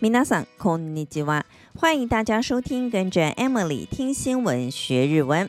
[0.00, 1.44] 皆さんこんにちは，
[1.76, 5.48] 欢迎大家收听，跟着 Emily 听新闻学日文。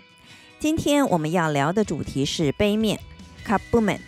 [0.59, 2.99] 今天我们要聊的主题是杯面，
[3.45, 3.99] カップ麺。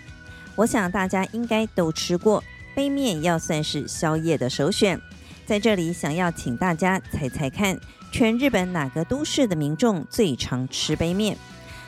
[0.56, 2.44] 我想大家应该都吃过，
[2.76, 5.02] 杯面要算是宵夜的首选。
[5.46, 7.80] 在这里想要请大家猜猜看，
[8.12, 11.38] 全日本哪个都市的民众最常吃杯面？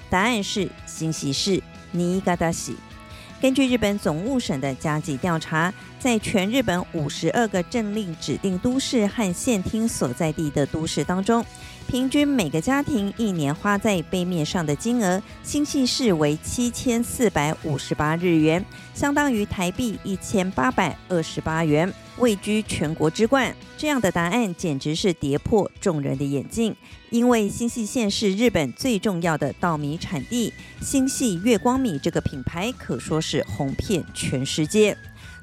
[0.09, 2.73] 答案是新潟市新潟市。
[3.43, 11.45] 根据日本总务省的加急调查，在全日本五十二个政令指定都市和县厅所在地的都市当中，
[11.88, 18.64] 平均每个家庭一年花在杯面上的金额，新潟市为七千四百五十八日元，
[18.95, 21.92] 相当于台币一千八百二十八元。
[22.18, 26.74] 位居全国之冠，这样的答案简直是跌破众人的眼镜。
[27.10, 34.96] 因为新潟县是日本最重要的稻米产地，新潟月光米这个品牌可说是红遍全世界。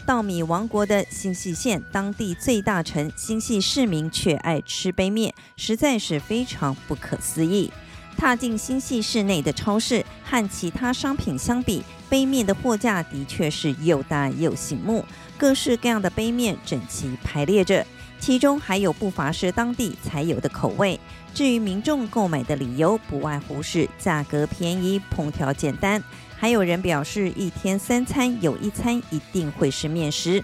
[0.10, 7.72] 稻米王国的新系县当地最大城新系市民却爱吃杯面，实在是非常不可思议。
[8.18, 15.06] 踏进新系市内的超市，和其他商品相比，杯面的货架的确是又大又醒目。
[15.38, 17.86] 各式各样的杯面整齐排列着，
[18.20, 21.00] 其中还有不乏是当地才有的口味。
[21.34, 26.04] 至于民众购买的理由，不外乎是价格便宜、烹调简单，
[26.38, 30.44] 还有人表示一天三餐有一餐一定会是面食。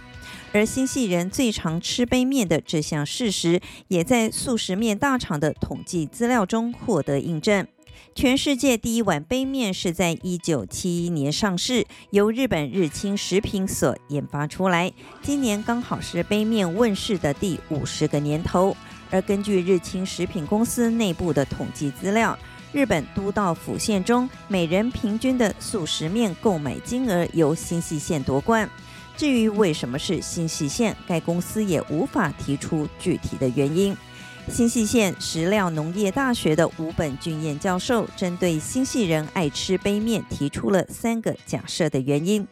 [0.53, 3.59] 而新系人最常吃杯面的这项事实，
[3.89, 7.67] 也在速食面大厂的统计资料中获得印证。
[8.13, 14.91] 全世界第一碗杯面是在一九七一年上市，由日本日清食品所研发出来。
[15.21, 18.75] 今年刚好是杯面问世的第五十个年头。
[19.11, 22.37] 而根据日清食品公司内部的统计资料，
[22.73, 28.69] 日本都道府县中每人平均的素食面购买金额由新细县夺冠。
[29.15, 33.95] 至于为什么是新细县，该公司也无法提出具体的原因。
[34.47, 42.47] 新潟县石料农业大学的吴本俊彦教授针对新系人爱吃杯面提出了三个假设的原因。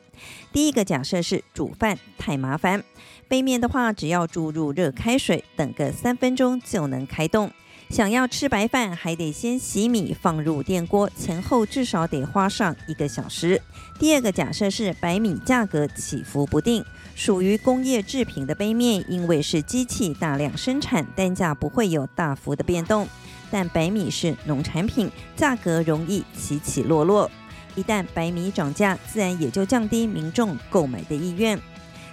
[0.51, 2.83] 第一个假设是煮饭太麻烦，
[3.27, 7.51] 杯面的话只要注入热开水，等个三分钟就能开动。
[7.89, 13.61] 想要吃白饭，还得先洗米放入电锅，前后至少得花上一个小时。
[13.99, 16.83] 第二个假设是白米价格起伏不定。
[17.15, 23.07] 属于工业制品的杯面，因为是机器大量生产，单价不会有大幅的变动。
[23.51, 27.29] 但白米是农产品，价格容易起起落落。
[27.75, 31.59] 一旦白米涨价，自然也就降低民众购买的意愿。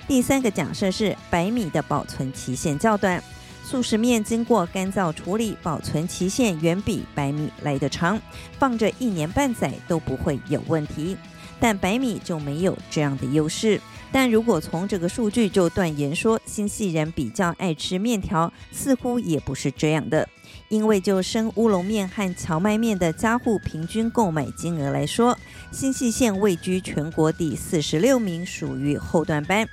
[0.06, 3.22] 第三个假设是白米的保存期限较短，
[3.70, 8.20] 速食面经过干燥处理，保存期限远比白米来得长，
[8.58, 11.16] 放着一年半载都不会有问题。
[11.60, 13.80] 但白米就没有这样的优势。
[14.10, 20.28] 但如果从这个数据就断言说新潟人比较爱吃面条，似乎也不是这样的。
[20.68, 25.38] 因为就生乌龙面和荞麦面的家户平均购买金额来说，
[25.70, 29.68] 新西县位居全国第四十六名，属于后段班。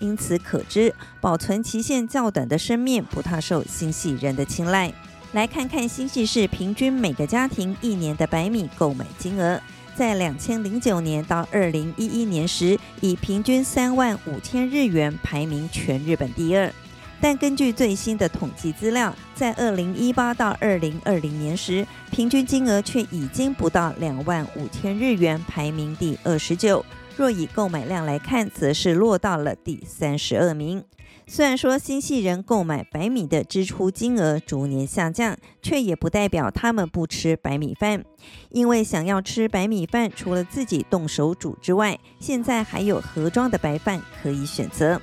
[0.00, 4.92] 因此可知，保存期限较短的生面不太受新系人的青睐。
[5.32, 9.60] 来看看新系市平均每个家庭一年的白米购买金额。
[9.94, 16.72] 在两千零九年到二零一一年时，以平均三万五千日元排名全日本第二。
[17.20, 26.82] 但根据最新的统计资料，在二零一八到二零二零年时，平均金额却已经不到两万五千日元，排名第二十九。
[27.16, 30.84] 若以购买量来看，则是落到了第三十二名。
[31.26, 38.04] 虽然说新潟人购买白米的支出金额逐年下降，却也不代表他们不吃白米饭。
[38.48, 45.00] 因为想要吃白米饭，除了自己动手煮之外，现在还有盒装的白饭可以选择。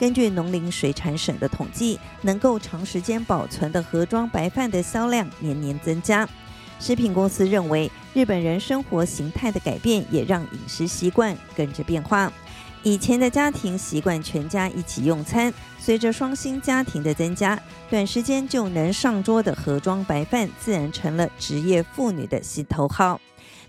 [0.00, 6.26] 根据农林水产省的统计，能够长时间保存的盒装白饭的销量年年增加。
[6.80, 12.32] 食品公司认为，日本人生活形态的改变也让饮食习惯跟着变化。
[12.82, 17.60] 以前的家庭习惯全家一起用餐，随着双薪家庭的增加，
[17.90, 23.20] 短时间就能上桌的盒装白饭自然成了职业妇女的心头好。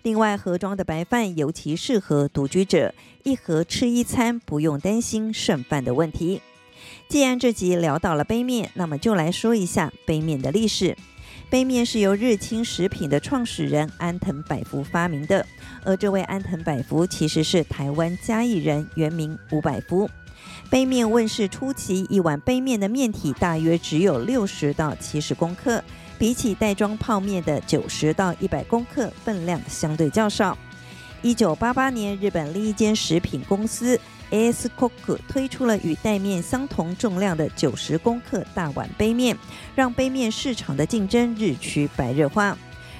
[0.03, 6.41] 另外，盒装的白饭尤其适合独居者，一盒吃一餐，不用担心剩饭的问题。
[7.09, 10.95] 既然这集聊到了杯面，那么就来说一下杯面的历史。
[11.51, 15.45] 杯面是由日清食品的创始人安藤百福发明的，
[15.83, 20.09] 而这位安藤百福其实是台湾嘉义人，原名吴百福。
[20.69, 25.83] 杯面问世初期，一碗杯面的面体大约只有六十到七十公克，
[26.17, 30.57] 比起袋装泡面的九十到一百公克，分量相对较少。
[31.21, 33.99] 一九八八年，日本另一间食品公司
[34.31, 39.37] AS Cook 推出了与袋面相同重量的九十公克大碗杯面，
[39.75, 42.57] 让杯面市场的竞争日趋白热化。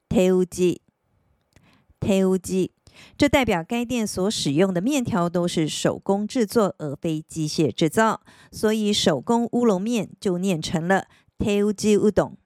[0.10, 0.80] 手打ち，
[2.02, 2.72] 手打ち，
[3.16, 8.22] 这代表该店所使用的面条都是手工制作而非机械制造，
[8.52, 11.06] 所以手工乌龙面就念成了“
[11.38, 12.38] 手打ちうどん”。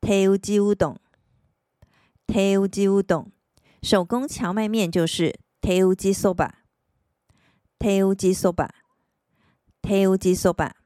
[0.00, 0.96] 手打ちうどん，
[2.26, 3.26] 手打ちうどん，
[3.82, 5.94] 手工蕎麦面就是“手
[6.34, 6.54] 打
[7.74, 7.74] ちそば”。
[7.80, 8.74] 手打ちそば，
[9.82, 10.76] 手打ちそば。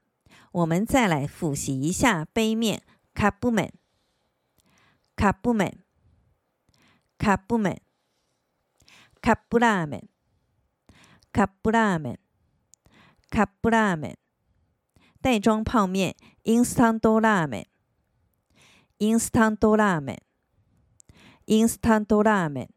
[0.53, 2.81] 我们再来复习一下杯面，
[3.13, 3.73] カップ麺，
[5.17, 5.83] カップ麺，
[7.17, 7.81] カップ面，
[9.21, 10.09] カップラーメン，
[11.33, 12.19] カップラーメン，
[13.29, 14.17] カップラーメン。
[15.21, 16.15] 袋装泡面，
[16.45, 17.65] インスタントラーメン，
[18.99, 20.17] インスタントラーメン，
[21.47, 22.69] インスタントラーメン。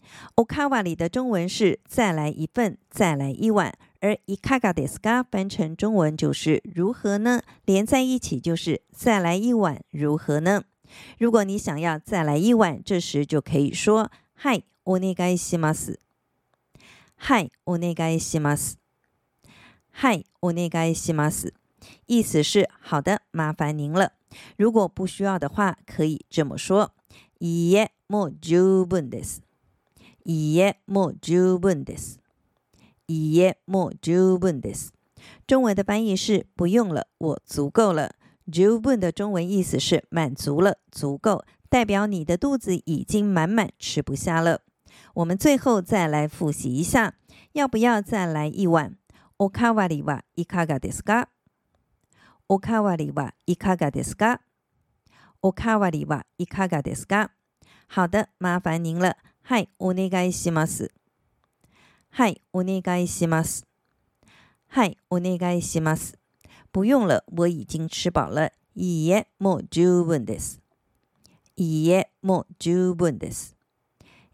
[0.00, 0.36] か？
[0.36, 7.42] おかわり的中文是再来一份，再来一碗，而いかがですか翻成中文就是如何呢？
[7.64, 10.64] 连在一起就是再来一碗，如何呢？
[11.18, 15.98] 如果你想要再来一碗，这时就可以说はい、お愿いします。
[17.16, 18.78] はい、お愿いします。
[19.92, 21.54] はい、お愿いします。
[22.06, 24.12] 意思是好的，麻烦您了。
[24.56, 26.90] 如果不需要的话，可以这么说：
[27.38, 29.42] いいえ、もう十分です。
[30.24, 32.20] いいえ、もう十分です。
[33.08, 34.92] いいえ、もう十分です。
[35.46, 38.14] 中文的翻译是不用了，我足够了。
[38.52, 44.60] 十分的中文意思是满足了，足够，代表你的肚子已经满满，吃不下了。
[45.14, 47.14] 我们最后再来复习一下，
[47.52, 48.96] 要不要再来一碗？
[49.38, 51.28] おかわりはいかがですか？
[52.48, 54.40] おかわりはいかがですか？
[55.42, 57.30] おかわりはいかがですか？
[57.88, 59.16] 好的，麻烦您了。
[59.50, 60.90] はい、お愿いします。
[62.10, 63.66] はい、お愿いします。
[64.68, 66.18] はい、お愿いします。
[66.72, 68.50] 不用了，我已经吃饱了。
[68.74, 70.60] いいえ、もう十分です。
[71.56, 73.56] いいえ、もう十分です。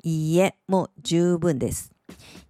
[0.03, 1.93] いいえ、もう十分です。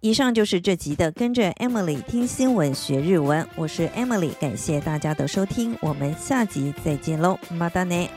[0.01, 8.09] 以上就是这集的跟着 Emily 听新闻学日文，我是 Emily，感谢大家的收听，我们下集再见喽，またね。